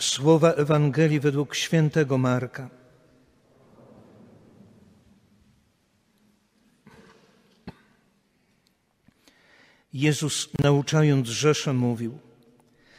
Słowa 0.00 0.52
Ewangelii 0.52 1.20
według 1.20 1.54
świętego 1.54 2.18
Marka. 2.18 2.70
Jezus, 9.92 10.48
nauczając 10.62 11.28
Rzeszę, 11.28 11.72
mówił: 11.72 12.18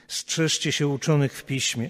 Strzeżcie 0.07 0.71
się 0.71 0.87
uczonych 0.87 1.33
w 1.33 1.43
piśmie. 1.43 1.89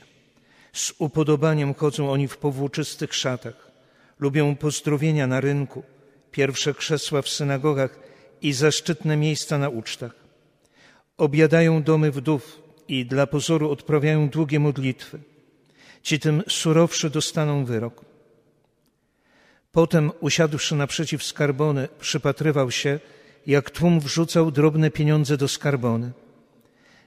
Z 0.73 0.93
upodobaniem 0.97 1.73
chodzą 1.73 2.11
oni 2.11 2.27
w 2.27 2.37
powłóczystych 2.37 3.15
szatach, 3.15 3.71
lubią 4.19 4.55
pozdrowienia 4.55 5.27
na 5.27 5.41
rynku, 5.41 5.83
pierwsze 6.31 6.73
krzesła 6.73 7.21
w 7.21 7.29
synagogach 7.29 7.99
i 8.41 8.53
zaszczytne 8.53 9.17
miejsca 9.17 9.57
na 9.57 9.69
ucztach. 9.69 10.15
Obiadają 11.17 11.83
domy 11.83 12.11
wdów 12.11 12.68
i 12.89 13.05
dla 13.05 13.27
pozoru 13.27 13.71
odprawiają 13.71 14.29
długie 14.29 14.59
modlitwy. 14.59 15.19
Ci 16.01 16.19
tym 16.19 16.43
surowszy 16.47 17.09
dostaną 17.09 17.65
wyrok. 17.65 18.05
Potem, 19.71 20.11
usiadłszy 20.19 20.75
naprzeciw 20.75 21.23
skarbony, 21.23 21.87
przypatrywał 21.99 22.71
się, 22.71 22.99
jak 23.47 23.69
tłum 23.69 23.99
wrzucał 23.99 24.51
drobne 24.51 24.91
pieniądze 24.91 25.37
do 25.37 25.47
skarbony. 25.47 26.11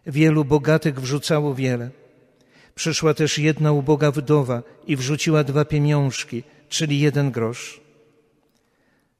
Wielu 0.07 0.45
bogatych 0.45 1.01
wrzucało 1.01 1.55
wiele. 1.55 1.91
Przyszła 2.75 3.15
też 3.15 3.39
jedna 3.39 3.73
uboga 3.73 4.11
wdowa 4.11 4.63
i 4.87 4.97
wrzuciła 4.97 5.45
dwa 5.45 5.65
pieniążki, 5.65 6.43
czyli 6.69 7.01
jeden 7.01 7.31
grosz. 7.31 7.81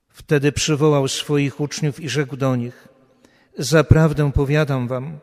Wtedy 0.09 0.53
przywołał 0.53 1.09
swoich 1.09 1.61
uczniów 1.61 2.01
i 2.01 2.09
rzekł 2.09 2.37
do 2.37 2.57
nich: 2.57 2.89
Zaprawdę 3.59 4.33
powiadam 4.33 4.89
wam, 4.89 5.19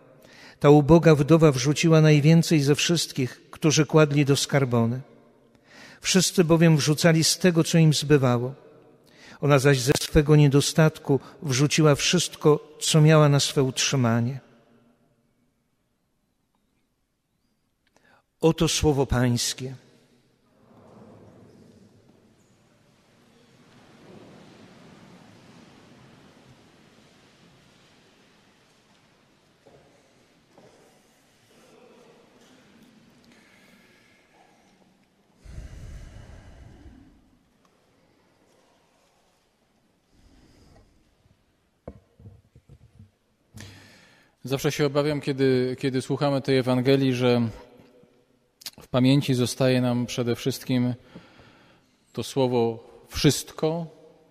ta 0.59 0.69
uboga 0.69 1.15
wdowa 1.15 1.51
wrzuciła 1.51 2.01
najwięcej 2.01 2.61
ze 2.61 2.75
wszystkich, 2.75 3.49
którzy 3.51 3.85
kładli 3.85 4.25
do 4.25 4.35
skarbony. 4.35 5.01
Wszyscy 6.01 6.43
bowiem 6.43 6.77
wrzucali 6.77 7.23
z 7.23 7.37
tego, 7.37 7.63
co 7.63 7.77
im 7.77 7.93
zbywało. 7.93 8.53
Ona 9.41 9.59
zaś 9.59 9.79
ze 9.79 9.91
swego 10.01 10.35
niedostatku 10.35 11.19
wrzuciła 11.41 11.95
wszystko, 11.95 12.77
co 12.81 13.01
miała 13.01 13.29
na 13.29 13.39
swe 13.39 13.63
utrzymanie. 13.63 14.39
Oto 18.41 18.67
słowo 18.67 19.05
Pańskie. 19.05 19.75
Zawsze 44.43 44.71
się 44.71 44.85
obawiam, 44.85 45.21
kiedy, 45.21 45.75
kiedy 45.79 46.01
słuchamy 46.01 46.41
tej 46.41 46.57
Ewangelii, 46.57 47.13
że 47.13 47.41
w 48.81 48.87
pamięci 48.87 49.33
zostaje 49.33 49.81
nam 49.81 50.05
przede 50.05 50.35
wszystkim 50.35 50.93
to 52.13 52.23
słowo 52.23 52.89
wszystko, 53.07 53.87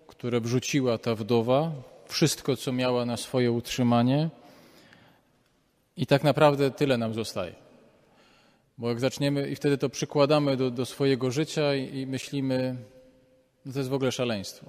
które 0.07 0.41
wrzuciła 0.41 0.97
ta 0.97 1.15
wdowa, 1.15 1.71
wszystko, 2.07 2.57
co 2.57 2.71
miała 2.71 3.05
na 3.05 3.17
swoje 3.17 3.51
utrzymanie. 3.51 4.29
I 5.97 6.05
tak 6.05 6.23
naprawdę 6.23 6.71
tyle 6.71 6.97
nam 6.97 7.13
zostaje. 7.13 7.55
Bo 8.77 8.89
jak 8.89 8.99
zaczniemy 8.99 9.49
i 9.49 9.55
wtedy 9.55 9.77
to 9.77 9.89
przykładamy 9.89 10.57
do, 10.57 10.71
do 10.71 10.85
swojego 10.85 11.31
życia 11.31 11.75
i, 11.75 11.97
i 11.97 12.07
myślimy, 12.07 12.75
no 13.65 13.73
to 13.73 13.79
jest 13.79 13.89
w 13.89 13.93
ogóle 13.93 14.11
szaleństwo. 14.11 14.65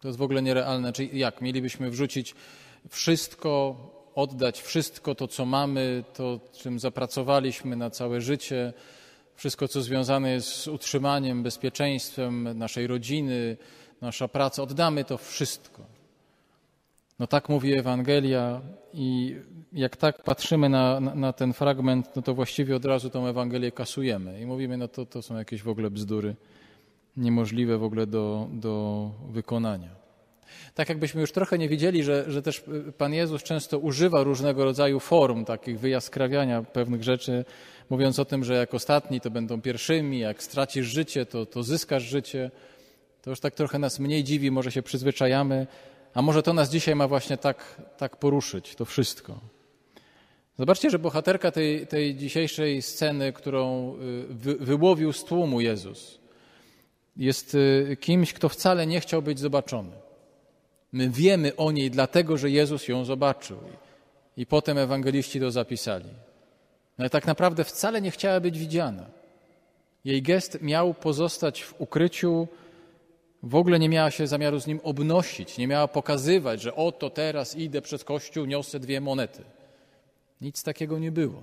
To 0.00 0.08
jest 0.08 0.18
w 0.18 0.22
ogóle 0.22 0.42
nierealne. 0.42 0.92
Czyli 0.92 1.18
jak? 1.18 1.40
Mielibyśmy 1.40 1.90
wrzucić 1.90 2.34
wszystko, 2.88 3.76
oddać 4.14 4.62
wszystko 4.62 5.14
to, 5.14 5.28
co 5.28 5.46
mamy, 5.46 6.04
to, 6.14 6.40
czym 6.52 6.78
zapracowaliśmy 6.78 7.76
na 7.76 7.90
całe 7.90 8.20
życie, 8.20 8.72
wszystko, 9.34 9.68
co 9.68 9.82
związane 9.82 10.30
jest 10.30 10.48
z 10.48 10.68
utrzymaniem, 10.68 11.42
bezpieczeństwem 11.42 12.58
naszej 12.58 12.86
rodziny, 12.86 13.56
nasza 14.00 14.28
praca, 14.28 14.62
oddamy 14.62 15.04
to 15.04 15.18
wszystko. 15.18 15.82
No 17.18 17.26
tak 17.26 17.48
mówi 17.48 17.72
Ewangelia 17.74 18.60
i 18.94 19.36
jak 19.72 19.96
tak 19.96 20.22
patrzymy 20.22 20.68
na, 20.68 21.00
na, 21.00 21.32
ten 21.32 21.52
fragment, 21.52 22.16
no 22.16 22.22
to 22.22 22.34
właściwie 22.34 22.76
od 22.76 22.84
razu 22.84 23.10
tą 23.10 23.26
Ewangelię 23.26 23.72
kasujemy 23.72 24.40
i 24.40 24.46
mówimy, 24.46 24.76
no 24.76 24.88
to, 24.88 25.06
to 25.06 25.22
są 25.22 25.36
jakieś 25.36 25.62
w 25.62 25.68
ogóle 25.68 25.90
bzdury, 25.90 26.36
niemożliwe 27.16 27.78
w 27.78 27.84
ogóle 27.84 28.06
do, 28.06 28.48
do 28.52 29.10
wykonania. 29.30 30.01
Tak 30.74 30.88
jakbyśmy 30.88 31.20
już 31.20 31.32
trochę 31.32 31.58
nie 31.58 31.68
widzieli, 31.68 32.02
że, 32.02 32.24
że 32.30 32.42
też 32.42 32.64
Pan 32.98 33.14
Jezus 33.14 33.42
często 33.42 33.78
używa 33.78 34.22
różnego 34.22 34.64
rodzaju 34.64 35.00
form 35.00 35.44
takich 35.44 35.80
wyjaskrawiania 35.80 36.62
pewnych 36.62 37.02
rzeczy, 37.02 37.44
mówiąc 37.90 38.18
o 38.18 38.24
tym, 38.24 38.44
że 38.44 38.54
jak 38.54 38.74
ostatni 38.74 39.20
to 39.20 39.30
będą 39.30 39.60
pierwszymi, 39.60 40.18
jak 40.18 40.42
stracisz 40.42 40.86
życie, 40.86 41.26
to, 41.26 41.46
to 41.46 41.62
zyskasz 41.62 42.02
życie. 42.02 42.50
To 43.22 43.30
już 43.30 43.40
tak 43.40 43.54
trochę 43.54 43.78
nas 43.78 43.98
mniej 43.98 44.24
dziwi, 44.24 44.50
może 44.50 44.72
się 44.72 44.82
przyzwyczajamy, 44.82 45.66
a 46.14 46.22
może 46.22 46.42
to 46.42 46.52
nas 46.52 46.70
dzisiaj 46.70 46.94
ma 46.94 47.08
właśnie 47.08 47.36
tak, 47.36 47.82
tak 47.96 48.16
poruszyć, 48.16 48.74
to 48.74 48.84
wszystko. 48.84 49.40
Zobaczcie, 50.58 50.90
że 50.90 50.98
bohaterka 50.98 51.50
tej, 51.50 51.86
tej 51.86 52.16
dzisiejszej 52.16 52.82
sceny, 52.82 53.32
którą 53.32 53.94
y, 53.94 54.24
wy, 54.28 54.54
wyłowił 54.54 55.12
z 55.12 55.24
tłumu 55.24 55.60
Jezus, 55.60 56.18
jest 57.16 57.54
y, 57.54 57.96
kimś, 58.00 58.32
kto 58.32 58.48
wcale 58.48 58.86
nie 58.86 59.00
chciał 59.00 59.22
być 59.22 59.38
zobaczony. 59.38 60.01
My 60.92 61.10
wiemy 61.10 61.56
o 61.56 61.72
niej 61.72 61.90
dlatego, 61.90 62.36
że 62.36 62.50
Jezus 62.50 62.88
ją 62.88 63.04
zobaczył. 63.04 63.58
I 64.36 64.46
potem 64.46 64.78
ewangeliści 64.78 65.40
to 65.40 65.50
zapisali. 65.50 66.08
No 66.98 67.02
ale 67.02 67.10
tak 67.10 67.26
naprawdę 67.26 67.64
wcale 67.64 68.00
nie 68.00 68.10
chciała 68.10 68.40
być 68.40 68.58
widziana. 68.58 69.06
Jej 70.04 70.22
gest 70.22 70.58
miał 70.62 70.94
pozostać 70.94 71.62
w 71.62 71.80
ukryciu, 71.80 72.48
w 73.42 73.54
ogóle 73.54 73.78
nie 73.78 73.88
miała 73.88 74.10
się 74.10 74.26
zamiaru 74.26 74.60
z 74.60 74.66
nim 74.66 74.80
obnosić, 74.82 75.58
nie 75.58 75.68
miała 75.68 75.88
pokazywać, 75.88 76.62
że 76.62 76.74
oto 76.74 77.10
teraz 77.10 77.56
idę 77.56 77.82
przez 77.82 78.04
kościół, 78.04 78.44
niosę 78.44 78.80
dwie 78.80 79.00
monety. 79.00 79.44
Nic 80.40 80.62
takiego 80.62 80.98
nie 80.98 81.12
było. 81.12 81.42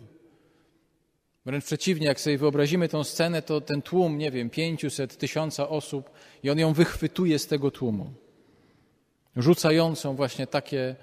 Wręcz 1.46 1.66
przeciwnie, 1.66 2.08
jak 2.08 2.20
sobie 2.20 2.38
wyobrazimy 2.38 2.90
tę 2.90 3.04
scenę, 3.04 3.42
to 3.42 3.62
ten 3.62 3.82
tłum, 3.82 4.18
nie 4.18 4.32
wiem, 4.32 4.50
pięciuset, 4.50 5.18
tysiąca 5.18 5.70
osób 5.70 6.10
i 6.44 6.50
on 6.50 6.60
ją 6.60 6.74
wychwytuje 6.74 7.40
z 7.40 7.48
tego 7.48 7.72
tłumu 7.72 8.14
rzucającą 9.36 10.16
właśnie 10.16 10.48
takie, 10.48 10.96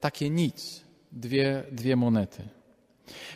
takie 0.00 0.30
nic, 0.30 0.84
dwie, 1.12 1.62
dwie 1.72 1.96
monety. 1.96 2.42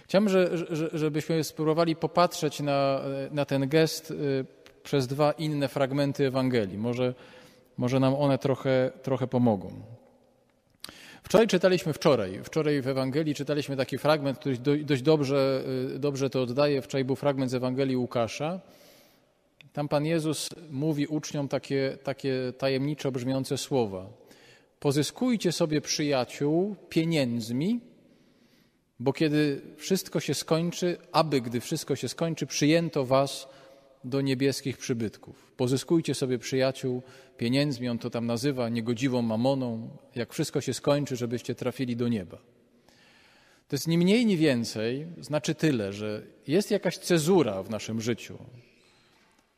Chciałbym, 0.04 0.28
że, 0.28 0.50
żebyśmy 0.92 1.44
spróbowali 1.44 1.96
popatrzeć 1.96 2.60
na, 2.60 3.00
na 3.30 3.44
ten 3.44 3.68
gest 3.68 4.10
y, 4.10 4.44
przez 4.82 5.06
dwa 5.06 5.32
inne 5.32 5.68
fragmenty 5.68 6.26
Ewangelii. 6.26 6.78
Może, 6.78 7.14
może 7.76 8.00
nam 8.00 8.14
one 8.14 8.38
trochę, 8.38 8.90
trochę 9.02 9.26
pomogą. 9.26 9.70
Wczoraj 11.22 11.46
czytaliśmy, 11.46 11.92
wczoraj, 11.92 12.40
wczoraj 12.44 12.82
w 12.82 12.88
Ewangelii 12.88 13.34
czytaliśmy 13.34 13.76
taki 13.76 13.98
fragment, 13.98 14.38
który 14.38 14.56
dość 14.84 15.02
dobrze, 15.02 15.64
y, 15.94 15.98
dobrze 15.98 16.30
to 16.30 16.42
oddaje. 16.42 16.82
Wczoraj 16.82 17.04
był 17.04 17.16
fragment 17.16 17.50
z 17.50 17.54
Ewangelii 17.54 17.96
Łukasza. 17.96 18.60
Tam 19.72 19.88
Pan 19.88 20.06
Jezus 20.06 20.48
mówi 20.70 21.06
uczniom 21.06 21.48
takie, 21.48 21.98
takie 22.02 22.52
tajemniczo 22.58 23.12
brzmiące 23.12 23.58
słowa. 23.58 24.06
Pozyskujcie 24.80 25.52
sobie 25.52 25.80
przyjaciół 25.80 26.76
pieniędzmi, 26.88 27.80
bo 29.00 29.12
kiedy 29.12 29.60
wszystko 29.76 30.20
się 30.20 30.34
skończy, 30.34 30.96
aby 31.12 31.40
gdy 31.40 31.60
wszystko 31.60 31.96
się 31.96 32.08
skończy, 32.08 32.46
przyjęto 32.46 33.04
was 33.04 33.48
do 34.04 34.20
niebieskich 34.20 34.78
przybytków. 34.78 35.52
Pozyskujcie 35.56 36.14
sobie 36.14 36.38
przyjaciół 36.38 37.02
pieniędzmi, 37.36 37.88
on 37.88 37.98
to 37.98 38.10
tam 38.10 38.26
nazywa 38.26 38.68
niegodziwą 38.68 39.22
mamoną, 39.22 39.88
jak 40.14 40.32
wszystko 40.32 40.60
się 40.60 40.74
skończy, 40.74 41.16
żebyście 41.16 41.54
trafili 41.54 41.96
do 41.96 42.08
nieba. 42.08 42.38
To 43.68 43.76
jest 43.76 43.88
ni 43.88 43.98
mniej, 43.98 44.26
ni 44.26 44.36
więcej, 44.36 45.06
znaczy 45.20 45.54
tyle, 45.54 45.92
że 45.92 46.22
jest 46.46 46.70
jakaś 46.70 46.98
cezura 46.98 47.62
w 47.62 47.70
naszym 47.70 48.00
życiu, 48.00 48.38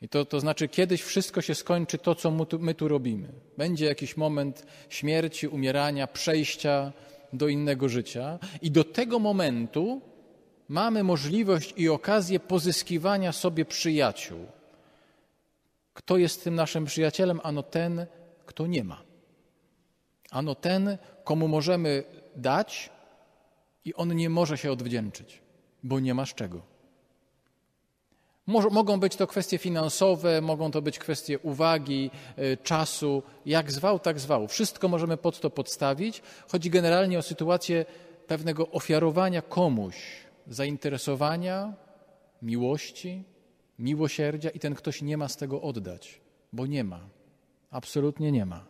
i 0.00 0.08
to, 0.08 0.25
to 0.25 0.41
znaczy, 0.41 0.69
kiedyś 0.69 1.02
wszystko 1.02 1.43
się 1.43 1.55
skończy 1.55 1.99
to, 1.99 2.14
co 2.14 2.31
my 2.31 2.47
tu, 2.47 2.58
my 2.58 2.75
tu 2.75 2.88
robimy. 2.88 3.32
Będzie 3.58 3.87
jakiś 3.87 4.17
moment 4.17 4.67
śmierci, 4.88 5.49
umierania, 5.49 6.06
przejścia 6.06 6.93
do 7.32 7.49
innego 7.49 7.88
życia, 7.88 8.38
i 8.62 8.70
do 8.70 8.85
tego 8.85 9.19
momentu 9.19 10.00
mamy 10.69 11.02
możliwość 11.05 11.75
i 11.76 11.88
okazję 11.88 12.41
pozyskiwania 12.41 13.32
sobie 13.32 13.64
przyjaciół. 13.64 14.47
Kto 15.94 16.17
jest 16.17 16.44
tym 16.44 16.55
naszym 16.55 16.85
przyjacielem? 16.85 17.41
Ano 17.43 17.62
ten, 17.62 18.06
kto 18.47 18.67
nie 18.67 18.85
ma. 18.85 19.02
Ano 20.31 20.55
ten, 20.55 20.99
komu 21.25 21.49
możemy 21.49 22.05
dać, 22.37 22.91
i 23.85 23.94
on 23.94 24.17
nie 24.17 24.31
może 24.31 24.58
się 24.58 24.73
odwdzięczyć, 24.73 25.43
bo 25.82 26.00
nie 26.00 26.14
masz 26.14 26.35
czego. 26.35 26.62
Mogą 28.50 29.00
być 29.00 29.17
to 29.17 29.26
kwestie 29.26 29.58
finansowe, 29.58 30.41
mogą 30.41 30.70
to 30.70 30.82
być 30.82 30.99
kwestie 30.99 31.38
uwagi, 31.38 32.11
y, 32.38 32.58
czasu, 32.62 33.23
jak 33.47 33.73
zwał, 33.73 33.99
tak 33.99 34.20
zwał. 34.20 34.49
Wszystko 34.49 34.88
możemy 34.88 35.17
pod 35.17 35.41
to 35.41 35.50
podstawić. 35.50 36.23
Chodzi 36.49 36.70
generalnie 36.70 37.19
o 37.19 37.23
sytuację 37.23 37.85
pewnego 38.26 38.70
ofiarowania 38.70 39.43
komuś, 39.43 39.97
zainteresowania, 40.47 41.73
miłości, 42.43 43.25
miłosierdzia 43.79 44.50
i 44.50 44.58
ten 44.58 44.75
ktoś 44.75 45.02
nie 45.02 45.17
ma 45.17 45.29
z 45.29 45.37
tego 45.37 45.62
oddać, 45.62 46.20
bo 46.52 46.67
nie 46.67 46.85
ma. 46.85 47.00
Absolutnie 47.70 48.32
nie 48.32 48.47
ma. 48.47 48.64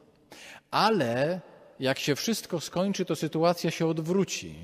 Ale 0.70 1.40
jak 1.80 1.98
się 1.98 2.16
wszystko 2.16 2.60
skończy, 2.60 3.04
to 3.04 3.16
sytuacja 3.16 3.70
się 3.70 3.86
odwróci. 3.86 4.54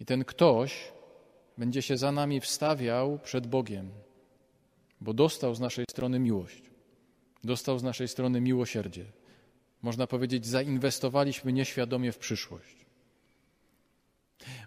I 0.00 0.04
ten 0.04 0.24
ktoś 0.24 0.92
będzie 1.58 1.82
się 1.82 1.96
za 1.96 2.12
nami 2.12 2.40
wstawiał 2.40 3.18
przed 3.18 3.46
Bogiem, 3.46 3.90
bo 5.00 5.12
dostał 5.12 5.54
z 5.54 5.60
naszej 5.60 5.84
strony 5.90 6.18
miłość, 6.18 6.62
dostał 7.44 7.78
z 7.78 7.82
naszej 7.82 8.08
strony 8.08 8.40
miłosierdzie. 8.40 9.04
Można 9.82 10.06
powiedzieć, 10.06 10.46
zainwestowaliśmy 10.46 11.52
nieświadomie 11.52 12.12
w 12.12 12.18
przyszłość. 12.18 12.86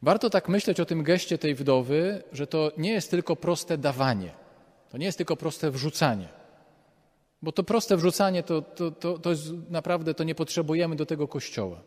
Warto 0.01 0.29
tak 0.29 0.49
myśleć 0.49 0.79
o 0.79 0.85
tym 0.85 1.03
geście 1.03 1.37
tej 1.37 1.55
wdowy, 1.55 2.23
że 2.31 2.47
to 2.47 2.71
nie 2.77 2.91
jest 2.91 3.11
tylko 3.11 3.35
proste 3.35 3.77
dawanie, 3.77 4.31
to 4.89 4.97
nie 4.97 5.05
jest 5.05 5.17
tylko 5.17 5.35
proste 5.35 5.71
wrzucanie. 5.71 6.29
Bo 7.41 7.51
to 7.51 7.63
proste 7.63 7.97
wrzucanie 7.97 8.43
to, 8.43 8.61
to, 8.61 8.91
to, 8.91 9.19
to 9.19 9.29
jest 9.29 9.51
naprawdę, 9.69 10.13
to 10.13 10.23
nie 10.23 10.35
potrzebujemy 10.35 10.95
do 10.95 11.05
tego 11.05 11.27
kościoła 11.27 11.81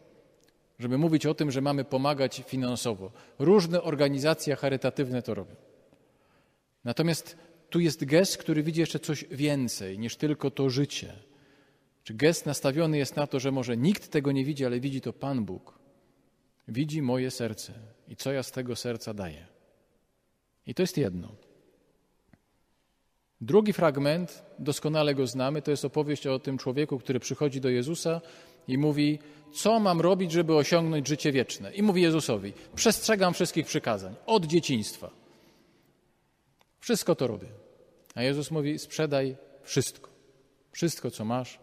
żeby 0.80 0.98
mówić 0.98 1.26
o 1.26 1.34
tym, 1.34 1.50
że 1.50 1.60
mamy 1.60 1.84
pomagać 1.84 2.42
finansowo. 2.46 3.12
Różne 3.38 3.82
organizacje 3.82 4.56
charytatywne 4.56 5.22
to 5.22 5.34
robią. 5.34 5.54
Natomiast 6.84 7.36
tu 7.70 7.80
jest 7.80 8.04
gest, 8.04 8.38
który 8.38 8.62
widzi 8.62 8.80
jeszcze 8.80 8.98
coś 8.98 9.24
więcej 9.24 9.98
niż 9.98 10.16
tylko 10.16 10.50
to 10.50 10.70
życie. 10.70 11.12
Czy 12.04 12.14
gest 12.14 12.46
nastawiony 12.46 12.98
jest 12.98 13.16
na 13.16 13.26
to, 13.26 13.40
że 13.40 13.52
może 13.52 13.76
nikt 13.76 14.10
tego 14.10 14.32
nie 14.32 14.44
widzi, 14.44 14.66
ale 14.66 14.80
widzi 14.80 15.00
to 15.00 15.12
Pan 15.12 15.44
Bóg. 15.44 15.78
Widzi 16.68 17.02
moje 17.02 17.30
serce 17.30 17.72
i 18.08 18.16
co 18.16 18.32
ja 18.32 18.42
z 18.42 18.50
tego 18.52 18.76
serca 18.76 19.14
daję. 19.14 19.46
I 20.66 20.74
to 20.74 20.82
jest 20.82 20.96
jedno. 20.96 21.28
Drugi 23.40 23.72
fragment, 23.72 24.42
doskonale 24.58 25.14
go 25.14 25.26
znamy, 25.26 25.62
to 25.62 25.70
jest 25.70 25.84
opowieść 25.84 26.26
o 26.26 26.38
tym 26.38 26.58
człowieku, 26.58 26.98
który 26.98 27.20
przychodzi 27.20 27.60
do 27.60 27.68
Jezusa 27.68 28.20
i 28.72 28.78
mówi: 28.78 29.18
Co 29.52 29.80
mam 29.80 30.00
robić, 30.00 30.32
żeby 30.32 30.54
osiągnąć 30.54 31.08
życie 31.08 31.32
wieczne? 31.32 31.74
I 31.74 31.82
mówi 31.82 32.02
Jezusowi: 32.02 32.52
Przestrzegam 32.74 33.34
wszystkich 33.34 33.66
przykazań 33.66 34.14
od 34.26 34.46
dzieciństwa. 34.46 35.10
Wszystko 36.80 37.14
to 37.14 37.26
robię. 37.26 37.48
A 38.14 38.22
Jezus 38.22 38.50
mówi: 38.50 38.78
Sprzedaj 38.78 39.36
wszystko. 39.62 40.10
Wszystko, 40.72 41.10
co 41.10 41.24
masz, 41.24 41.58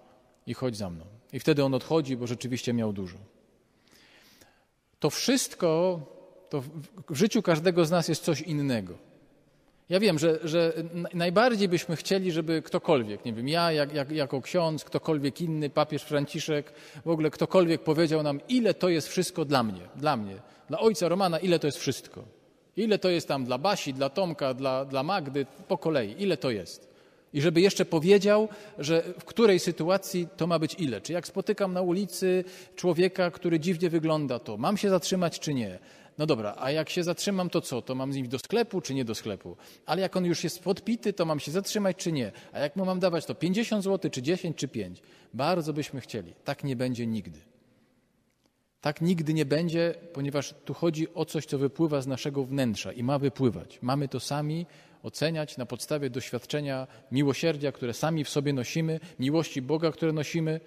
i 0.48 0.54
chodź 0.54 0.78
za 0.78 0.90
mną. 0.90 1.06
I 1.34 1.40
wtedy 1.40 1.64
on 1.64 1.74
odchodzi, 1.74 2.18
bo 2.18 2.28
rzeczywiście 2.28 2.74
miał 2.74 2.94
dużo. 2.94 3.18
To 5.00 5.10
wszystko, 5.10 6.00
to 6.50 6.64
w 7.10 7.16
życiu 7.16 7.42
każdego 7.42 7.86
z 7.86 7.92
nas 7.92 8.08
jest 8.08 8.24
coś 8.24 8.42
innego. 8.42 9.07
Ja 9.90 10.00
wiem, 10.00 10.20
że, 10.20 10.40
że 10.44 10.74
najbardziej 11.14 11.70
byśmy 11.70 11.96
chcieli, 11.96 12.32
żeby 12.32 12.62
ktokolwiek, 12.62 13.26
nie 13.26 13.34
wiem, 13.34 13.48
ja 13.48 13.72
jak, 13.72 13.94
jak, 13.94 14.12
jako 14.12 14.42
ksiądz, 14.42 14.84
ktokolwiek 14.84 15.42
inny, 15.42 15.70
papież 15.70 16.04
Franciszek, 16.04 16.74
w 17.06 17.10
ogóle 17.10 17.30
ktokolwiek 17.30 17.84
powiedział 17.84 18.24
nam, 18.24 18.40
ile 18.50 18.74
to 18.74 18.90
jest 18.90 19.08
wszystko 19.08 19.46
dla 19.46 19.64
mnie, 19.64 19.82
dla 19.96 20.18
mnie, 20.18 20.36
dla 20.70 20.80
ojca 20.80 21.10
Romana, 21.10 21.40
ile 21.40 21.60
to 21.60 21.68
jest 21.68 21.78
wszystko. 21.78 22.24
Ile 22.78 23.00
to 23.00 23.10
jest 23.10 23.28
tam 23.28 23.46
dla 23.46 23.58
Basi, 23.58 23.94
dla 23.94 24.10
Tomka, 24.10 24.54
dla, 24.54 24.86
dla 24.86 25.04
Magdy, 25.04 25.46
po 25.68 25.78
kolei, 25.78 26.16
ile 26.24 26.38
to 26.38 26.52
jest. 26.52 26.97
I 27.38 27.42
żeby 27.42 27.62
jeszcze 27.62 27.86
powiedział, 27.86 28.50
że 28.80 29.04
w 29.20 29.26
której 29.26 29.60
sytuacji 29.60 30.28
to 30.38 30.48
ma 30.48 30.60
być 30.60 30.76
ile. 30.80 31.02
Czy 31.02 31.14
jak 31.14 31.28
spotykam 31.28 31.74
na 31.74 31.82
ulicy 31.82 32.44
człowieka, 32.76 33.32
który 33.32 33.60
dziwnie 33.60 33.90
wygląda, 33.90 34.40
to 34.40 34.58
mam 34.58 34.78
się 34.78 34.90
zatrzymać 34.90 35.40
czy 35.40 35.54
nie? 35.54 35.80
No 36.18 36.26
dobra, 36.26 36.56
a 36.60 36.72
jak 36.72 36.90
się 36.90 37.04
zatrzymam, 37.04 37.50
to 37.50 37.62
co? 37.62 37.82
To 37.82 37.96
mam 37.96 38.14
z 38.14 38.16
nim 38.16 38.28
do 38.28 38.40
sklepu, 38.40 38.82
czy 38.82 38.94
nie 38.94 39.06
do 39.06 39.16
sklepu? 39.16 39.58
Ale 39.86 40.02
jak 40.02 40.16
on 40.16 40.26
już 40.26 40.44
jest 40.44 40.64
podpity, 40.64 41.14
to 41.14 41.26
mam 41.26 41.40
się 41.40 41.52
zatrzymać, 41.52 41.98
czy 41.98 42.12
nie? 42.12 42.32
A 42.52 42.60
jak 42.60 42.76
mu 42.76 42.86
mam 42.86 43.00
dawać 43.00 43.26
to 43.26 43.36
50 43.36 43.84
zł, 43.84 44.12
czy 44.12 44.22
10, 44.22 44.58
czy 44.58 44.68
5? 44.68 45.02
Bardzo 45.34 45.74
byśmy 45.74 46.02
chcieli. 46.02 46.34
Tak 46.44 46.64
nie 46.64 46.76
będzie 46.76 47.08
nigdy. 47.08 47.40
Tak 48.82 49.02
nigdy 49.02 49.34
nie 49.34 49.46
będzie, 49.46 49.96
ponieważ 50.14 50.54
tu 50.66 50.74
chodzi 50.74 51.14
o 51.14 51.26
coś, 51.26 51.46
co 51.46 51.58
wypływa 51.58 52.02
z 52.02 52.08
naszego 52.08 52.44
wnętrza 52.44 52.92
i 52.92 53.04
ma 53.04 53.20
wypływać. 53.20 53.80
Mamy 53.82 54.08
to 54.08 54.20
sami 54.20 54.66
oceniać 55.08 55.58
na 55.58 55.66
podstawie 55.66 56.10
doświadczenia 56.10 56.88
miłosierdzia, 57.12 57.72
które 57.72 57.94
sami 57.94 58.24
w 58.24 58.30
sobie 58.30 58.54
nosimy, 58.54 59.00
miłości 59.20 59.62
Boga, 59.62 59.92
które 59.92 60.14
nosimy, 60.14 60.60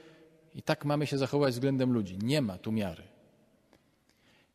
i 0.54 0.62
tak 0.62 0.84
mamy 0.84 1.06
się 1.06 1.18
zachować 1.18 1.54
względem 1.54 1.92
ludzi. 1.92 2.18
Nie 2.22 2.42
ma 2.42 2.58
tu 2.58 2.72
miary. 2.72 3.02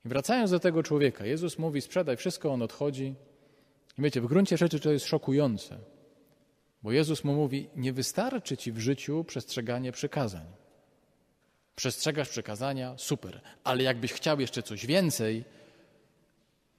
I 0.05 0.09
wracając 0.09 0.51
do 0.51 0.59
tego 0.59 0.83
człowieka, 0.83 1.25
Jezus 1.25 1.59
mówi: 1.59 1.81
sprzedaj 1.81 2.17
wszystko, 2.17 2.53
on 2.53 2.61
odchodzi. 2.61 3.15
I 3.97 4.01
wiecie, 4.01 4.21
w 4.21 4.27
gruncie 4.27 4.57
rzeczy 4.57 4.79
to 4.79 4.91
jest 4.91 5.05
szokujące, 5.05 5.77
bo 6.83 6.91
Jezus 6.91 7.23
mu 7.23 7.33
mówi: 7.33 7.69
Nie 7.75 7.93
wystarczy 7.93 8.57
ci 8.57 8.71
w 8.71 8.79
życiu 8.79 9.23
przestrzeganie 9.23 9.91
przykazań. 9.91 10.45
Przestrzegasz 11.75 12.29
przykazania, 12.29 12.93
super, 12.97 13.41
ale 13.63 13.83
jakbyś 13.83 14.13
chciał 14.13 14.39
jeszcze 14.39 14.63
coś 14.63 14.85
więcej, 14.85 15.43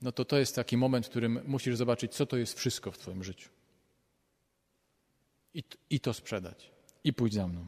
no 0.03 0.13
to 0.13 0.25
to 0.25 0.39
jest 0.39 0.55
taki 0.55 0.77
moment, 0.77 1.07
w 1.07 1.11
którym 1.11 1.41
musisz 1.47 1.77
zobaczyć, 1.77 2.15
co 2.15 2.27
to 2.27 2.37
jest 2.37 2.59
wszystko 2.59 2.91
w 2.91 2.99
Twoim 2.99 3.25
życiu. 3.25 3.51
I, 5.55 5.63
i 5.91 6.01
to 6.01 6.15
sprzedać. 6.15 6.71
I 7.05 7.13
pójdź 7.13 7.35
za 7.35 7.49
mną. 7.49 7.65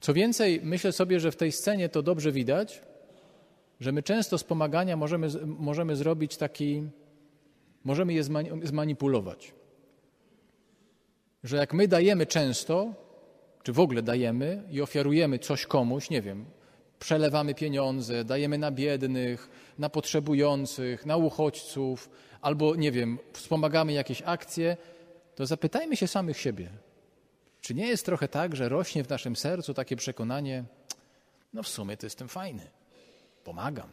Co 0.00 0.14
więcej, 0.14 0.60
myślę 0.62 0.92
sobie, 0.92 1.20
że 1.20 1.32
w 1.32 1.36
tej 1.36 1.52
scenie 1.52 1.88
to 1.88 2.02
dobrze 2.02 2.32
widać, 2.32 2.82
że 3.80 3.92
my 3.92 4.02
często 4.02 4.38
z 4.38 4.44
pomagania 4.44 4.96
możemy, 4.96 5.28
możemy 5.46 5.96
zrobić 5.96 6.36
taki, 6.36 6.82
możemy 7.84 8.12
je 8.12 8.24
zmanipulować. 8.62 9.54
Że 11.44 11.56
jak 11.56 11.74
my 11.74 11.88
dajemy 11.88 12.26
często, 12.26 12.94
czy 13.62 13.72
w 13.72 13.80
ogóle 13.80 14.02
dajemy 14.02 14.62
i 14.70 14.80
ofiarujemy 14.80 15.38
coś 15.38 15.66
komuś, 15.66 16.10
nie 16.10 16.22
wiem, 16.22 16.44
przelewamy 17.04 17.54
pieniądze, 17.54 18.24
dajemy 18.24 18.58
na 18.58 18.70
biednych, 18.70 19.50
na 19.78 19.88
potrzebujących, 19.88 21.06
na 21.06 21.16
uchodźców, 21.16 22.10
albo 22.40 22.76
nie 22.76 22.92
wiem, 22.92 23.18
wspomagamy 23.32 23.92
jakieś 23.92 24.22
akcje, 24.22 24.76
to 25.34 25.46
zapytajmy 25.46 25.96
się 25.96 26.06
samych 26.06 26.40
siebie, 26.40 26.70
czy 27.60 27.74
nie 27.74 27.86
jest 27.86 28.06
trochę 28.06 28.28
tak, 28.28 28.56
że 28.56 28.68
rośnie 28.68 29.04
w 29.04 29.08
naszym 29.08 29.36
sercu 29.36 29.74
takie 29.74 29.96
przekonanie, 29.96 30.64
no 31.52 31.62
w 31.62 31.68
sumie 31.68 31.96
to 31.96 32.06
jestem 32.06 32.28
fajny, 32.28 32.70
pomagam. 33.44 33.90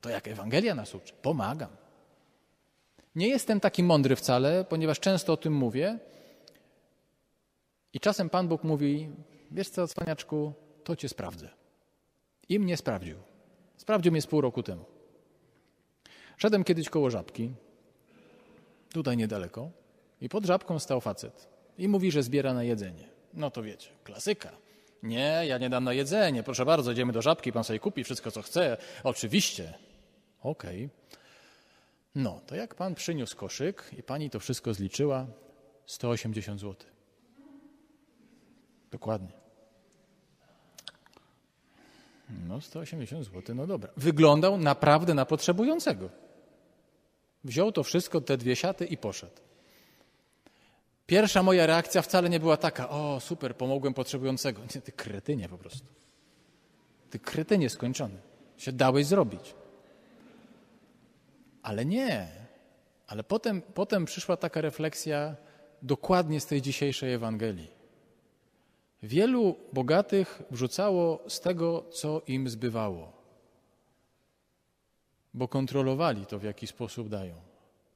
To 0.00 0.10
jak 0.10 0.28
Ewangelia 0.28 0.74
nas 0.74 0.94
uczy, 0.94 1.12
pomagam. 1.22 1.70
Nie 3.14 3.28
jestem 3.28 3.60
taki 3.60 3.82
mądry 3.82 4.16
wcale, 4.16 4.64
ponieważ 4.64 5.00
często 5.00 5.32
o 5.32 5.36
tym 5.36 5.52
mówię. 5.52 5.98
I 7.92 8.00
czasem 8.00 8.30
Pan 8.30 8.48
Bóg 8.48 8.64
mówi, 8.64 9.08
wiesz 9.50 9.68
co, 9.68 9.88
cwaniaczku, 9.88 10.52
to 10.84 10.96
cię 10.96 11.08
sprawdzę. 11.08 11.57
I 12.48 12.58
mnie 12.58 12.76
sprawdził. 12.76 13.16
Sprawdził 13.76 14.12
mnie 14.12 14.22
z 14.22 14.26
pół 14.26 14.40
roku 14.40 14.62
temu. 14.62 14.84
Szedłem 16.36 16.64
kiedyś 16.64 16.88
koło 16.88 17.10
żabki, 17.10 17.52
tutaj 18.92 19.16
niedaleko, 19.16 19.70
i 20.20 20.28
pod 20.28 20.44
żabką 20.44 20.78
stał 20.78 21.00
facet. 21.00 21.48
I 21.78 21.88
mówi, 21.88 22.10
że 22.10 22.22
zbiera 22.22 22.54
na 22.54 22.64
jedzenie. 22.64 23.08
No 23.34 23.50
to 23.50 23.62
wiecie, 23.62 23.90
klasyka. 24.04 24.50
Nie, 25.02 25.42
ja 25.46 25.58
nie 25.58 25.70
dam 25.70 25.84
na 25.84 25.92
jedzenie. 25.92 26.42
Proszę 26.42 26.64
bardzo, 26.64 26.92
idziemy 26.92 27.12
do 27.12 27.22
żabki, 27.22 27.52
pan 27.52 27.64
sobie 27.64 27.78
kupi 27.78 28.04
wszystko, 28.04 28.30
co 28.30 28.42
chce. 28.42 28.76
Oczywiście. 29.04 29.74
Okej. 30.42 30.84
Okay. 30.84 30.98
No, 32.14 32.40
to 32.46 32.54
jak 32.54 32.74
pan 32.74 32.94
przyniósł 32.94 33.36
koszyk 33.36 33.90
i 33.98 34.02
pani 34.02 34.30
to 34.30 34.40
wszystko 34.40 34.74
zliczyła, 34.74 35.26
180 35.86 36.60
zł. 36.60 36.88
Dokładnie. 38.90 39.47
No, 42.48 42.60
180 42.60 43.24
zł, 43.24 43.54
no 43.54 43.66
dobra. 43.66 43.90
Wyglądał 43.96 44.58
naprawdę 44.58 45.14
na 45.14 45.24
potrzebującego. 45.24 46.08
Wziął 47.44 47.72
to 47.72 47.82
wszystko, 47.82 48.20
te 48.20 48.36
dwie 48.36 48.56
siaty 48.56 48.86
i 48.86 48.96
poszedł. 48.96 49.32
Pierwsza 51.06 51.42
moja 51.42 51.66
reakcja 51.66 52.02
wcale 52.02 52.28
nie 52.28 52.40
była 52.40 52.56
taka, 52.56 52.88
o 52.88 53.20
super, 53.20 53.56
pomogłem 53.56 53.94
potrzebującego. 53.94 54.62
Nie, 54.74 54.80
ty 54.80 54.92
kretynie 54.92 55.48
po 55.48 55.58
prostu. 55.58 55.86
Ty 57.10 57.18
kretynie 57.18 57.70
skończony. 57.70 58.18
Się 58.56 58.72
dałeś 58.72 59.06
zrobić. 59.06 59.54
Ale 61.62 61.84
nie. 61.84 62.28
Ale 63.06 63.24
potem, 63.24 63.62
potem 63.62 64.04
przyszła 64.04 64.36
taka 64.36 64.60
refleksja 64.60 65.36
dokładnie 65.82 66.40
z 66.40 66.46
tej 66.46 66.62
dzisiejszej 66.62 67.12
Ewangelii. 67.12 67.77
Wielu 69.02 69.56
bogatych 69.72 70.42
wrzucało 70.50 71.24
z 71.28 71.40
tego, 71.40 71.84
co 71.90 72.22
im 72.26 72.48
zbywało, 72.48 73.12
bo 75.34 75.48
kontrolowali 75.48 76.26
to, 76.26 76.38
w 76.38 76.42
jaki 76.42 76.66
sposób 76.66 77.08
dają. 77.08 77.34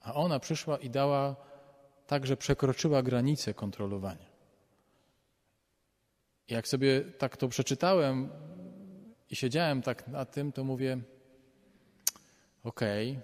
A 0.01 0.15
ona 0.15 0.41
przyszła 0.41 0.77
i 0.77 0.91
dała 0.91 1.37
tak, 2.07 2.27
że 2.27 2.37
przekroczyła 2.37 3.03
granicę 3.03 3.55
kontrolowania. 3.55 4.33
Jak 6.49 6.69
sobie 6.69 7.01
tak 7.01 7.37
to 7.37 7.49
przeczytałem 7.49 8.29
i 9.31 9.37
siedziałem 9.37 9.83
tak 9.83 10.09
nad 10.09 10.33
tym, 10.33 10.53
to 10.53 10.65
mówię: 10.65 10.99
Okej, 12.65 13.11
okay, 13.11 13.23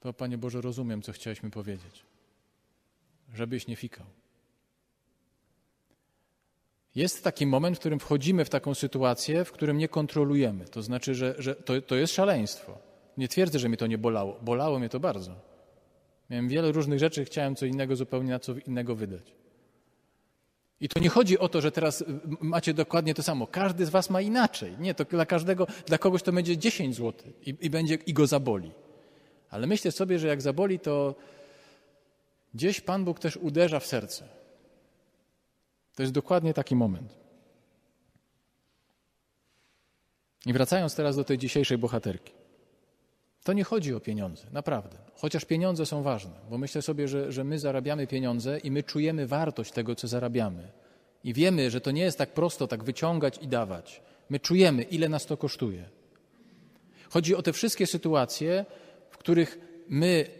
to 0.00 0.12
Panie 0.12 0.38
Boże, 0.38 0.60
rozumiem, 0.60 1.02
co 1.02 1.12
chciałeś 1.12 1.42
mi 1.42 1.50
powiedzieć. 1.50 2.04
Żebyś 3.34 3.66
nie 3.66 3.76
fikał. 3.76 4.06
Jest 6.94 7.24
taki 7.24 7.46
moment, 7.46 7.76
w 7.76 7.80
którym 7.80 7.98
wchodzimy 7.98 8.44
w 8.44 8.50
taką 8.50 8.74
sytuację, 8.74 9.44
w 9.44 9.52
którym 9.52 9.78
nie 9.78 9.88
kontrolujemy. 9.88 10.64
To 10.64 10.82
znaczy, 10.82 11.14
że, 11.14 11.34
że 11.38 11.54
to, 11.54 11.82
to 11.82 11.96
jest 11.96 12.14
szaleństwo. 12.14 12.78
Nie 13.16 13.28
twierdzę, 13.28 13.58
że 13.58 13.68
mnie 13.68 13.76
to 13.76 13.86
nie 13.86 13.98
bolało. 13.98 14.38
Bolało 14.42 14.78
mnie 14.78 14.88
to 14.88 15.00
bardzo. 15.00 15.34
Miałem 16.30 16.48
wiele 16.48 16.72
różnych 16.72 16.98
rzeczy, 16.98 17.24
chciałem 17.24 17.56
co 17.56 17.66
innego 17.66 17.96
zupełnie 17.96 18.30
na 18.30 18.38
co 18.38 18.54
innego 18.66 18.94
wydać. 18.94 19.34
I 20.80 20.88
to 20.88 21.00
nie 21.00 21.08
chodzi 21.08 21.38
o 21.38 21.48
to, 21.48 21.60
że 21.60 21.72
teraz 21.72 22.04
macie 22.40 22.74
dokładnie 22.74 23.14
to 23.14 23.22
samo. 23.22 23.46
Każdy 23.46 23.86
z 23.86 23.90
was 23.90 24.10
ma 24.10 24.20
inaczej. 24.20 24.76
Nie, 24.78 24.94
to 24.94 25.04
dla 25.04 25.26
każdego, 25.26 25.66
dla 25.86 25.98
kogoś 25.98 26.22
to 26.22 26.32
będzie 26.32 26.58
10 26.58 26.96
zł 26.96 27.32
i, 27.46 27.54
i, 27.60 27.70
będzie, 27.70 27.94
i 27.94 28.12
go 28.12 28.26
zaboli. 28.26 28.70
Ale 29.50 29.66
myślę 29.66 29.92
sobie, 29.92 30.18
że 30.18 30.28
jak 30.28 30.42
zaboli, 30.42 30.78
to 30.78 31.14
gdzieś 32.54 32.80
Pan 32.80 33.04
Bóg 33.04 33.18
też 33.18 33.36
uderza 33.36 33.80
w 33.80 33.86
serce. 33.86 34.39
To 36.00 36.02
jest 36.02 36.12
dokładnie 36.12 36.54
taki 36.54 36.76
moment. 36.76 37.14
I 40.46 40.52
wracając 40.52 40.94
teraz 40.94 41.16
do 41.16 41.24
tej 41.24 41.38
dzisiejszej 41.38 41.78
bohaterki. 41.78 42.32
To 43.44 43.52
nie 43.52 43.64
chodzi 43.64 43.94
o 43.94 44.00
pieniądze, 44.00 44.46
naprawdę. 44.52 44.98
Chociaż 45.14 45.44
pieniądze 45.44 45.86
są 45.86 46.02
ważne, 46.02 46.32
bo 46.50 46.58
myślę 46.58 46.82
sobie, 46.82 47.08
że, 47.08 47.32
że 47.32 47.44
my 47.44 47.58
zarabiamy 47.58 48.06
pieniądze 48.06 48.58
i 48.58 48.70
my 48.70 48.82
czujemy 48.82 49.26
wartość 49.26 49.72
tego, 49.72 49.94
co 49.94 50.08
zarabiamy. 50.08 50.72
I 51.24 51.34
wiemy, 51.34 51.70
że 51.70 51.80
to 51.80 51.90
nie 51.90 52.02
jest 52.02 52.18
tak 52.18 52.34
prosto 52.34 52.66
tak 52.66 52.84
wyciągać 52.84 53.38
i 53.42 53.48
dawać. 53.48 54.02
My 54.30 54.40
czujemy, 54.40 54.82
ile 54.82 55.08
nas 55.08 55.26
to 55.26 55.36
kosztuje. 55.36 55.84
Chodzi 57.10 57.34
o 57.34 57.42
te 57.42 57.52
wszystkie 57.52 57.86
sytuacje, 57.86 58.64
w 59.10 59.18
których 59.18 59.58
my 59.88 60.39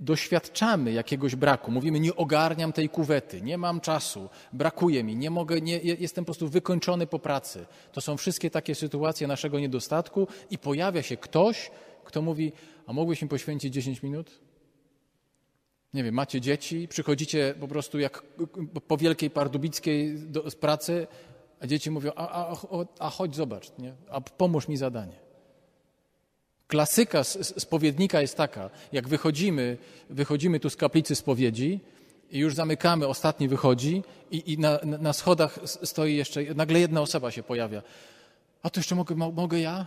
doświadczamy 0.00 0.92
jakiegoś 0.92 1.36
braku, 1.36 1.70
mówimy, 1.70 2.00
nie 2.00 2.16
ogarniam 2.16 2.72
tej 2.72 2.88
kuwety, 2.88 3.42
nie 3.42 3.58
mam 3.58 3.80
czasu, 3.80 4.28
brakuje 4.52 5.04
mi, 5.04 5.16
nie 5.16 5.30
mogę, 5.30 5.60
nie, 5.60 5.78
jestem 5.78 6.24
po 6.24 6.26
prostu 6.26 6.48
wykończony 6.48 7.06
po 7.06 7.18
pracy. 7.18 7.66
To 7.92 8.00
są 8.00 8.16
wszystkie 8.16 8.50
takie 8.50 8.74
sytuacje 8.74 9.26
naszego 9.26 9.60
niedostatku 9.60 10.28
i 10.50 10.58
pojawia 10.58 11.02
się 11.02 11.16
ktoś, 11.16 11.70
kto 12.04 12.22
mówi, 12.22 12.52
a 12.86 12.92
mógłbyś 12.92 13.22
mi 13.22 13.28
poświęcić 13.28 13.74
10 13.74 14.02
minut? 14.02 14.40
Nie 15.94 16.04
wiem, 16.04 16.14
macie 16.14 16.40
dzieci, 16.40 16.88
przychodzicie 16.88 17.54
po 17.60 17.68
prostu 17.68 17.98
jak 17.98 18.22
po 18.88 18.96
Wielkiej 18.96 19.30
Pardubickiej 19.30 20.18
do, 20.18 20.50
z 20.50 20.54
pracy, 20.54 21.06
a 21.60 21.66
dzieci 21.66 21.90
mówią, 21.90 22.12
a, 22.16 22.50
a, 22.50 22.56
a 22.98 23.10
chodź 23.10 23.36
zobacz, 23.36 23.72
nie? 23.78 23.94
a 24.10 24.20
pomóż 24.20 24.68
mi 24.68 24.76
zadanie. 24.76 25.25
Klasyka 26.68 27.24
spowiednika 27.58 28.20
jest 28.20 28.36
taka, 28.36 28.70
jak 28.92 29.08
wychodzimy, 29.08 29.78
wychodzimy 30.10 30.60
tu 30.60 30.70
z 30.70 30.76
kaplicy 30.76 31.14
spowiedzi 31.14 31.80
i 32.30 32.38
już 32.38 32.54
zamykamy, 32.54 33.06
ostatni 33.06 33.48
wychodzi 33.48 34.02
i, 34.30 34.52
i 34.52 34.58
na, 34.58 34.78
na, 34.84 35.12
schodach 35.12 35.58
stoi 35.64 36.14
jeszcze, 36.14 36.54
nagle 36.54 36.80
jedna 36.80 37.00
osoba 37.00 37.30
się 37.30 37.42
pojawia. 37.42 37.82
A 38.62 38.70
to 38.70 38.80
jeszcze 38.80 38.94
mogę, 38.94 39.14
mogę 39.14 39.60
ja? 39.60 39.86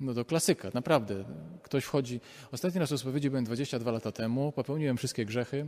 No 0.00 0.14
to 0.14 0.24
klasyka, 0.24 0.70
naprawdę. 0.74 1.24
Ktoś 1.62 1.84
wchodzi. 1.84 2.20
Ostatni 2.52 2.80
raz 2.80 2.92
o 2.92 2.98
spowiedzi 2.98 3.30
byłem 3.30 3.44
22 3.44 3.90
lata 3.90 4.12
temu, 4.12 4.52
popełniłem 4.52 4.96
wszystkie 4.96 5.24
grzechy. 5.24 5.66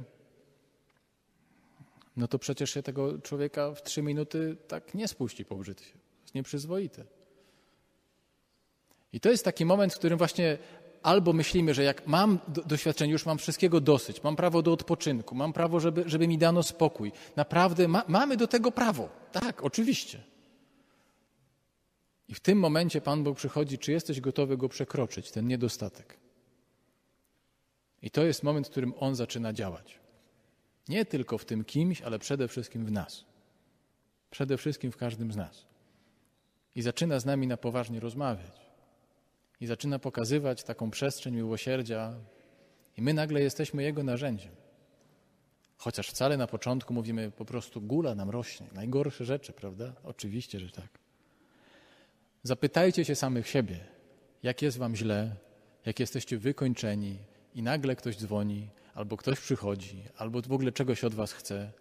No 2.16 2.28
to 2.28 2.38
przecież 2.38 2.70
się 2.70 2.82
tego 2.82 3.18
człowieka 3.18 3.74
w 3.74 3.82
trzy 3.82 4.02
minuty 4.02 4.56
tak 4.68 4.94
nie 4.94 5.08
spuści 5.08 5.44
po 5.44 5.54
użyciu. 5.54 5.92
To 5.92 6.22
jest 6.22 6.34
nieprzyzwoite. 6.34 7.04
I 9.12 9.20
to 9.20 9.30
jest 9.30 9.44
taki 9.44 9.64
moment, 9.64 9.94
w 9.94 9.98
którym 9.98 10.18
właśnie 10.18 10.58
albo 11.02 11.32
myślimy, 11.32 11.74
że 11.74 11.82
jak 11.82 12.06
mam 12.06 12.38
doświadczenie, 12.66 13.12
już 13.12 13.26
mam 13.26 13.38
wszystkiego 13.38 13.80
dosyć, 13.80 14.22
mam 14.22 14.36
prawo 14.36 14.62
do 14.62 14.72
odpoczynku, 14.72 15.34
mam 15.34 15.52
prawo, 15.52 15.80
żeby, 15.80 16.04
żeby 16.06 16.28
mi 16.28 16.38
dano 16.38 16.62
spokój. 16.62 17.12
Naprawdę 17.36 17.88
ma, 17.88 18.04
mamy 18.08 18.36
do 18.36 18.46
tego 18.46 18.72
prawo. 18.72 19.08
Tak, 19.32 19.64
oczywiście. 19.64 20.22
I 22.28 22.34
w 22.34 22.40
tym 22.40 22.58
momencie 22.58 23.00
Pan 23.00 23.24
Bóg 23.24 23.36
przychodzi, 23.36 23.78
czy 23.78 23.92
jesteś 23.92 24.20
gotowy 24.20 24.56
go 24.56 24.68
przekroczyć, 24.68 25.30
ten 25.30 25.46
niedostatek. 25.46 26.16
I 28.02 28.10
to 28.10 28.24
jest 28.24 28.42
moment, 28.42 28.66
w 28.66 28.70
którym 28.70 28.94
On 29.00 29.14
zaczyna 29.14 29.52
działać. 29.52 29.98
Nie 30.88 31.04
tylko 31.04 31.38
w 31.38 31.44
tym 31.44 31.64
kimś, 31.64 32.02
ale 32.02 32.18
przede 32.18 32.48
wszystkim 32.48 32.86
w 32.86 32.92
nas. 32.92 33.24
Przede 34.30 34.56
wszystkim 34.56 34.92
w 34.92 34.96
każdym 34.96 35.32
z 35.32 35.36
nas. 35.36 35.66
I 36.74 36.82
zaczyna 36.82 37.20
z 37.20 37.24
nami 37.24 37.46
na 37.46 37.56
poważnie 37.56 38.00
rozmawiać. 38.00 38.61
I 39.62 39.66
zaczyna 39.66 39.98
pokazywać 39.98 40.62
taką 40.64 40.90
przestrzeń 40.90 41.34
miłosierdzia, 41.34 42.14
i 42.96 43.02
my 43.02 43.14
nagle 43.14 43.40
jesteśmy 43.40 43.82
Jego 43.82 44.02
narzędziem. 44.02 44.52
Chociaż 45.76 46.08
wcale 46.08 46.36
na 46.36 46.46
początku 46.46 46.94
mówimy 46.94 47.30
po 47.30 47.44
prostu 47.44 47.80
gula 47.80 48.14
nam 48.14 48.30
rośnie. 48.30 48.66
Najgorsze 48.72 49.24
rzeczy, 49.24 49.52
prawda? 49.52 49.92
Oczywiście, 50.04 50.60
że 50.60 50.70
tak. 50.70 50.88
Zapytajcie 52.42 53.04
się 53.04 53.14
samych 53.14 53.48
siebie, 53.48 53.80
jak 54.42 54.62
jest 54.62 54.78
wam 54.78 54.96
źle, 54.96 55.36
jak 55.86 56.00
jesteście 56.00 56.38
wykończeni 56.38 57.18
i 57.54 57.62
nagle 57.62 57.96
ktoś 57.96 58.16
dzwoni, 58.16 58.68
albo 58.94 59.16
ktoś 59.16 59.40
przychodzi, 59.40 60.04
albo 60.16 60.42
w 60.42 60.52
ogóle 60.52 60.72
czegoś 60.72 61.04
od 61.04 61.14
was 61.14 61.32
chce. 61.32 61.72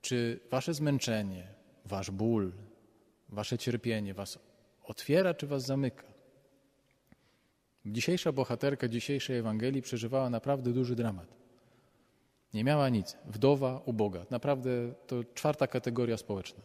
Czy 0.00 0.40
wasze 0.50 0.74
zmęczenie, 0.74 1.46
wasz 1.84 2.10
ból, 2.10 2.52
wasze 3.28 3.58
cierpienie 3.58 4.14
was 4.14 4.38
otwiera, 4.84 5.34
czy 5.34 5.46
was 5.46 5.66
zamyka? 5.66 6.13
Dzisiejsza 7.86 8.32
bohaterka 8.32 8.88
dzisiejszej 8.88 9.38
Ewangelii 9.38 9.82
przeżywała 9.82 10.30
naprawdę 10.30 10.72
duży 10.72 10.96
dramat. 10.96 11.34
Nie 12.54 12.64
miała 12.64 12.88
nic. 12.88 13.16
Wdowa, 13.26 13.82
uboga. 13.84 14.26
Naprawdę 14.30 14.94
to 15.06 15.24
czwarta 15.34 15.66
kategoria 15.66 16.16
społeczna 16.16 16.60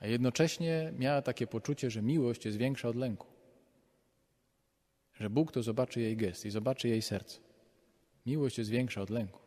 a 0.00 0.06
jednocześnie 0.06 0.92
miała 0.98 1.22
takie 1.22 1.46
poczucie, 1.46 1.90
że 1.90 2.02
miłość 2.02 2.44
jest 2.44 2.58
większa 2.58 2.88
od 2.88 2.96
lęku. 2.96 3.26
Że 5.14 5.30
Bóg 5.30 5.52
to 5.52 5.62
zobaczy 5.62 6.00
jej 6.00 6.16
gest 6.16 6.46
i 6.46 6.50
zobaczy 6.50 6.88
jej 6.88 7.02
serce. 7.02 7.40
Miłość 8.26 8.58
jest 8.58 8.70
większa 8.70 9.02
od 9.02 9.10
lęku. 9.10 9.40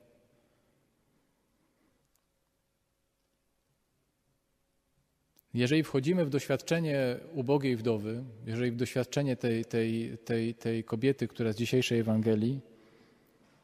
Jeżeli 5.54 5.84
wchodzimy 5.84 6.26
w 6.26 6.30
doświadczenie 6.30 7.18
ubogiej 7.34 7.76
wdowy, 7.78 8.24
jeżeli 8.46 8.72
w 8.72 8.76
doświadczenie 8.76 9.36
tej, 9.36 9.66
tej, 9.66 10.18
tej, 10.18 10.56
tej 10.56 10.84
kobiety, 10.84 11.28
która 11.28 11.54
z 11.54 11.56
dzisiejszej 11.56 12.00
Ewangelii, 12.00 12.62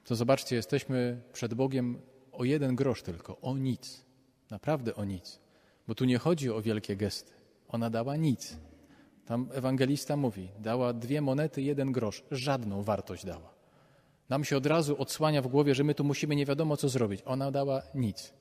to 0.03 0.15
zobaczcie, 0.15 0.55
jesteśmy 0.55 1.21
przed 1.33 1.53
Bogiem 1.53 1.99
o 2.31 2.43
jeden 2.43 2.75
grosz 2.75 3.03
tylko, 3.03 3.41
o 3.41 3.57
nic. 3.57 4.05
Naprawdę 4.51 4.95
o 4.95 5.03
nic. 5.03 5.39
Bo 5.87 5.95
tu 5.95 6.05
nie 6.05 6.17
chodzi 6.17 6.51
o 6.51 6.61
wielkie 6.61 6.95
gesty. 6.95 7.33
Ona 7.67 7.89
dała 7.89 8.15
nic. 8.15 8.57
Tam 9.25 9.49
ewangelista 9.53 10.17
mówi, 10.17 10.49
dała 10.59 10.93
dwie 10.93 11.21
monety, 11.21 11.61
jeden 11.61 11.91
grosz. 11.91 12.23
Żadną 12.31 12.83
wartość 12.83 13.25
dała. 13.25 13.53
Nam 14.29 14.43
się 14.43 14.57
od 14.57 14.65
razu 14.65 15.01
odsłania 15.01 15.41
w 15.41 15.47
głowie, 15.47 15.75
że 15.75 15.83
my 15.83 15.95
tu 15.95 16.03
musimy 16.03 16.35
nie 16.35 16.45
wiadomo 16.45 16.77
co 16.77 16.89
zrobić. 16.89 17.21
Ona 17.25 17.51
dała 17.51 17.81
nic. 17.95 18.33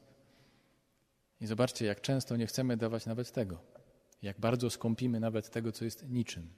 I 1.44 1.46
zobaczcie, 1.46 1.86
jak 1.86 2.00
często 2.00 2.36
nie 2.36 2.46
chcemy 2.46 2.76
dawać 2.76 3.06
nawet 3.06 3.32
tego. 3.32 3.58
Jak 4.22 4.40
bardzo 4.40 4.70
skąpimy 4.70 5.20
nawet 5.20 5.50
tego, 5.50 5.72
co 5.72 5.84
jest 5.84 6.08
niczym. 6.08 6.48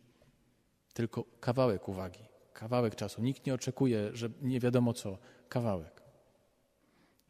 Tylko 0.95 1.25
kawałek 1.41 1.89
uwagi, 1.89 2.25
kawałek 2.53 2.95
czasu. 2.95 3.23
Nikt 3.23 3.47
nie 3.47 3.55
oczekuje, 3.55 4.11
że 4.13 4.31
nie 4.43 4.61
wiadomo 4.61 4.93
co. 4.93 5.19
Kawałek. 5.49 6.03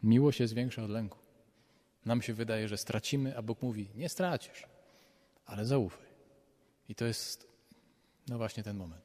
Miłość 0.02 0.40
jest 0.40 0.54
większa 0.54 0.82
od 0.82 0.90
lęku. 0.90 1.18
Nam 2.04 2.22
się 2.22 2.34
wydaje, 2.34 2.68
że 2.68 2.78
stracimy, 2.78 3.36
a 3.36 3.42
Bóg 3.42 3.62
mówi: 3.62 3.90
Nie 3.94 4.08
stracisz, 4.08 4.66
ale 5.46 5.64
zaufaj. 5.64 6.06
I 6.88 6.94
to 6.94 7.04
jest, 7.04 7.48
no 8.28 8.38
właśnie, 8.38 8.62
ten 8.62 8.76
moment. 8.76 9.02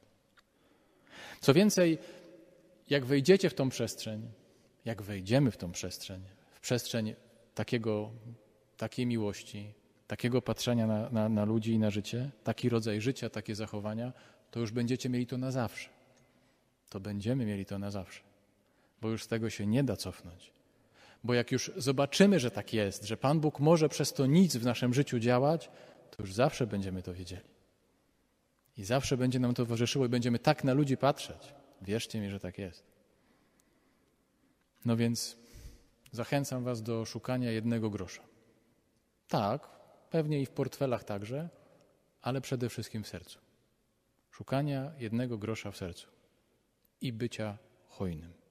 Co 1.40 1.54
więcej, 1.54 1.98
jak 2.90 3.04
wejdziecie 3.04 3.50
w 3.50 3.54
tą 3.54 3.68
przestrzeń, 3.68 4.30
jak 4.84 5.02
wejdziemy 5.02 5.50
w 5.50 5.56
tą 5.56 5.72
przestrzeń, 5.72 6.22
w 6.52 6.60
przestrzeń 6.60 7.14
takiego, 7.54 8.10
takiej 8.82 9.06
miłości, 9.06 9.74
takiego 10.06 10.42
patrzenia 10.42 10.86
na, 10.86 11.10
na, 11.10 11.28
na 11.28 11.44
ludzi 11.44 11.72
i 11.72 11.78
na 11.78 11.90
życie, 11.90 12.30
taki 12.44 12.68
rodzaj 12.68 13.00
życia, 13.00 13.30
takie 13.30 13.54
zachowania, 13.54 14.12
to 14.50 14.60
już 14.60 14.70
będziecie 14.72 15.08
mieli 15.08 15.26
to 15.26 15.38
na 15.38 15.50
zawsze. 15.50 15.88
To 16.90 17.00
będziemy 17.00 17.46
mieli 17.46 17.64
to 17.66 17.78
na 17.78 17.90
zawsze, 17.90 18.22
bo 19.00 19.10
już 19.10 19.22
z 19.22 19.28
tego 19.28 19.50
się 19.50 19.66
nie 19.66 19.84
da 19.84 19.96
cofnąć. 19.96 20.52
Bo 21.24 21.34
jak 21.34 21.52
już 21.52 21.70
zobaczymy, 21.76 22.40
że 22.40 22.50
tak 22.50 22.72
jest, 22.72 23.04
że 23.04 23.16
Pan 23.16 23.40
Bóg 23.40 23.60
może 23.60 23.88
przez 23.88 24.12
to 24.12 24.26
nic 24.26 24.56
w 24.56 24.64
naszym 24.64 24.94
życiu 24.94 25.18
działać, 25.18 25.70
to 26.10 26.22
już 26.22 26.34
zawsze 26.34 26.66
będziemy 26.66 27.02
to 27.02 27.14
wiedzieli. 27.14 27.52
I 28.76 28.84
zawsze 28.84 29.16
będzie 29.16 29.38
nam 29.38 29.54
towarzyszyło 29.54 30.06
i 30.06 30.08
będziemy 30.08 30.38
tak 30.38 30.64
na 30.64 30.72
ludzi 30.72 30.96
patrzeć. 30.96 31.54
Wierzcie 31.82 32.20
mi, 32.20 32.30
że 32.30 32.40
tak 32.40 32.58
jest. 32.58 32.82
No 34.84 34.96
więc 34.96 35.36
zachęcam 36.12 36.64
Was 36.64 36.82
do 36.82 37.04
szukania 37.04 37.50
jednego 37.50 37.90
grosza. 37.90 38.31
Tak, 39.32 39.68
pewnie 40.10 40.40
i 40.42 40.46
w 40.46 40.50
portfelach 40.50 41.04
także, 41.04 41.48
ale 42.22 42.40
przede 42.40 42.68
wszystkim 42.68 43.02
w 43.02 43.08
sercu. 43.08 43.38
Szukania 44.30 44.92
jednego 44.98 45.38
grosza 45.38 45.70
w 45.70 45.76
sercu 45.76 46.08
i 47.00 47.12
bycia 47.12 47.58
hojnym. 47.88 48.41